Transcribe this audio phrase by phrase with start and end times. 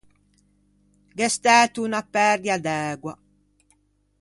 [1.17, 3.13] Gh’é stæto unna perdia d’ægua.